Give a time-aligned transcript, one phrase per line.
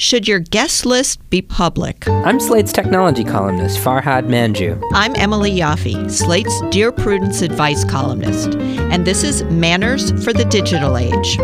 [0.00, 2.06] Should your guest list be public?
[2.08, 4.80] I'm Slate's technology columnist, Farhad Manjoo.
[4.92, 10.96] I'm Emily Yoffe, Slate's Dear Prudence advice columnist, and this is Manners for the Digital
[10.96, 11.36] Age.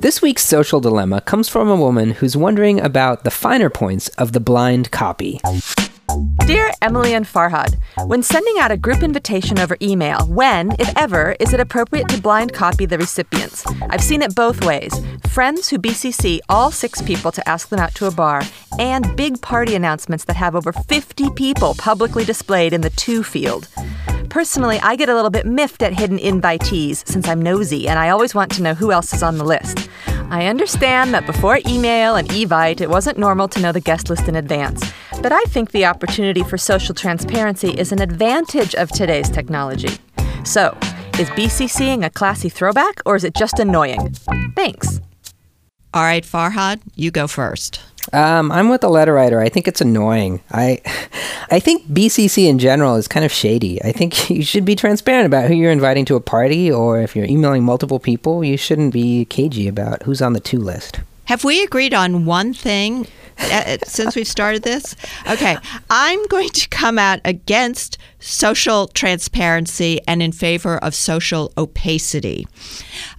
[0.00, 4.32] This week's social dilemma comes from a woman who's wondering about the finer points of
[4.32, 5.40] the blind copy.
[6.46, 11.36] Dear Emily and Farhad, when sending out a group invitation over email, when, if ever,
[11.38, 13.64] is it appropriate to blind copy the recipients?
[13.88, 14.92] I've seen it both ways
[15.28, 18.42] friends who BCC all six people to ask them out to a bar,
[18.80, 23.68] and big party announcements that have over 50 people publicly displayed in the to field.
[24.28, 28.10] Personally, I get a little bit miffed at hidden invitees since I'm nosy and I
[28.10, 29.88] always want to know who else is on the list.
[30.30, 34.28] I understand that before email and Evite, it wasn't normal to know the guest list
[34.28, 34.82] in advance.
[35.22, 39.98] But I think the opportunity for social transparency is an advantage of today's technology.
[40.44, 40.76] So,
[41.18, 44.14] is BCCing a classy throwback or is it just annoying?
[44.56, 45.00] Thanks.
[45.92, 47.82] All right, Farhad, you go first.
[48.14, 49.40] Um, I'm with the letter writer.
[49.40, 50.40] I think it's annoying.
[50.50, 50.80] I,
[51.50, 53.82] I think BCC in general is kind of shady.
[53.82, 57.14] I think you should be transparent about who you're inviting to a party, or if
[57.14, 61.00] you're emailing multiple people, you shouldn't be cagey about who's on the to list.
[61.26, 63.06] Have we agreed on one thing
[63.38, 64.94] Uh, uh, since we've started this?
[65.30, 65.56] Okay,
[65.88, 72.46] I'm going to come out against social transparency and in favor of social opacity.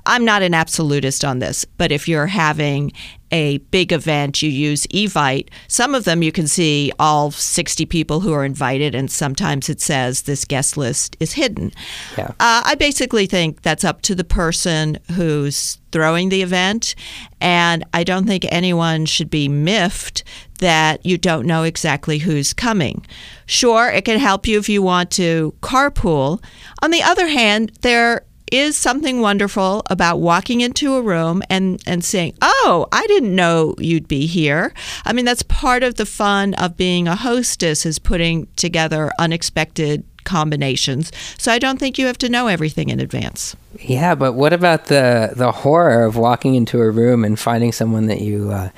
[0.05, 2.91] I'm not an absolutist on this, but if you're having
[3.31, 5.49] a big event, you use Evite.
[5.67, 9.81] Some of them you can see all 60 people who are invited, and sometimes it
[9.81, 11.71] says this guest list is hidden.
[12.17, 12.31] Yeah.
[12.39, 16.95] Uh, I basically think that's up to the person who's throwing the event,
[17.39, 20.23] and I don't think anyone should be miffed
[20.59, 23.05] that you don't know exactly who's coming.
[23.45, 26.41] Sure, it can help you if you want to carpool.
[26.81, 32.03] On the other hand, there is something wonderful about walking into a room and, and
[32.03, 34.73] saying, Oh, I didn't know you'd be here.
[35.05, 40.03] I mean, that's part of the fun of being a hostess is putting together unexpected
[40.23, 41.11] combinations.
[41.37, 43.55] So I don't think you have to know everything in advance.
[43.79, 48.05] Yeah, but what about the the horror of walking into a room and finding someone
[48.07, 48.69] that you uh,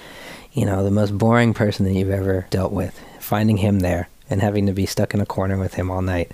[0.54, 4.42] you know, the most boring person that you've ever dealt with, finding him there and
[4.42, 6.32] having to be stuck in a corner with him all night.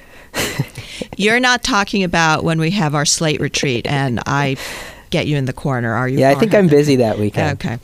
[1.18, 4.56] You're not talking about when we have our slate retreat and I
[5.10, 6.20] get you in the corner, are you?
[6.20, 7.64] Yeah, I think I'm busy that weekend.
[7.64, 7.78] Okay.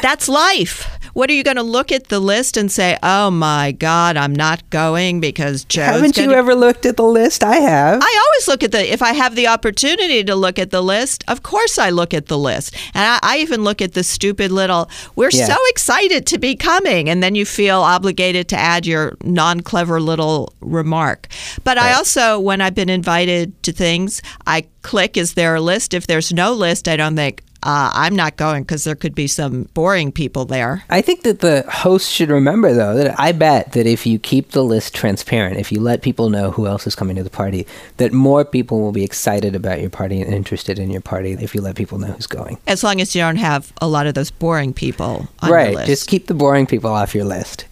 [0.00, 0.88] That's life.
[1.14, 4.34] What are you going to look at the list and say, "Oh my God, I'm
[4.34, 5.82] not going because Joe"?
[5.82, 7.44] Haven't you to- ever looked at the list?
[7.44, 8.00] I have.
[8.02, 8.92] I always look at the.
[8.92, 12.26] If I have the opportunity to look at the list, of course I look at
[12.26, 14.90] the list, and I, I even look at the stupid little.
[15.16, 15.46] We're yeah.
[15.46, 20.52] so excited to be coming, and then you feel obligated to add your non-clever little
[20.60, 21.28] remark.
[21.64, 21.86] But right.
[21.86, 25.16] I also, when I've been invited to things, I click.
[25.16, 25.94] Is there a list?
[25.94, 29.26] If there's no list, I don't think uh, I'm not going because there could be
[29.26, 30.84] some boring people there.
[30.88, 34.52] I think that the host should remember, though, that I bet that if you keep
[34.52, 37.66] the list transparent, if you let people know who else is coming to the party,
[37.96, 41.54] that more people will be excited about your party and interested in your party if
[41.54, 42.58] you let people know who's going.
[42.68, 46.28] As long as you don't have a lot of those boring people right, Just keep
[46.28, 47.66] the boring people off your list.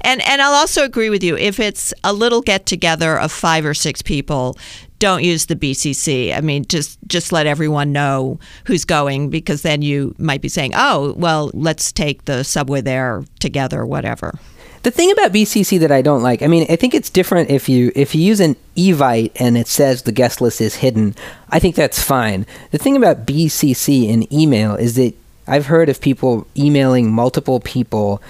[0.00, 3.66] And and I'll also agree with you if it's a little get together of five
[3.66, 4.56] or six people,
[4.98, 6.36] don't use the BCC.
[6.36, 10.72] I mean, just just let everyone know who's going because then you might be saying,
[10.74, 14.38] "Oh, well, let's take the subway there together, whatever."
[14.82, 17.68] The thing about BCC that I don't like, I mean, I think it's different if
[17.68, 21.14] you if you use an Evite and it says the guest list is hidden.
[21.50, 22.46] I think that's fine.
[22.70, 25.14] The thing about BCC in email is that
[25.48, 28.22] I've heard of people emailing multiple people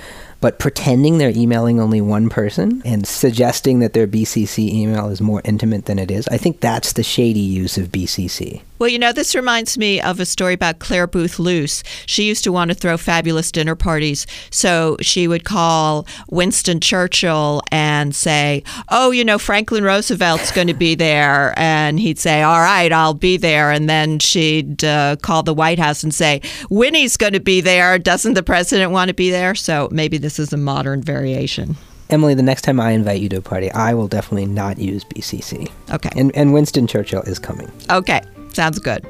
[0.47, 5.43] but pretending they're emailing only one person and suggesting that their BCC email is more
[5.45, 8.63] intimate than it is, I think that's the shady use of BCC.
[8.79, 11.83] Well, you know, this reminds me of a story about Clare Boothe Luce.
[12.05, 14.27] She used to want to throw fabulous dinner parties.
[14.51, 20.75] So she would call Winston Churchill and say, Oh, you know, Franklin Roosevelt's going to
[20.75, 21.55] be there.
[21.57, 23.71] And he'd say, All right, I'll be there.
[23.71, 27.99] And then she'd uh, call the White House and say, Winnie's going to be there.
[27.99, 29.55] Doesn't the president want to be there?
[29.55, 31.77] So maybe this is a modern variation.
[32.09, 35.05] Emily, the next time I invite you to a party, I will definitely not use
[35.05, 35.71] BCC.
[35.93, 36.11] Okay.
[36.15, 37.71] And, and Winston Churchill is coming.
[37.91, 38.23] Okay.
[38.57, 39.07] Sounds good.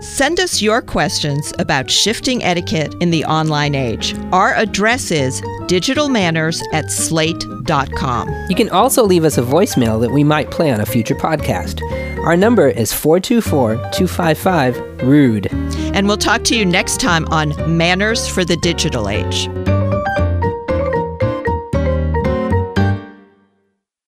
[0.00, 4.16] Send us your questions about shifting etiquette in the online age.
[4.32, 8.46] Our address is digitalmanners at slate.com.
[8.48, 11.82] You can also leave us a voicemail that we might play on a future podcast.
[12.24, 15.46] Our number is 424 255 RUDE.
[15.94, 19.48] And we'll talk to you next time on Manners for the Digital Age.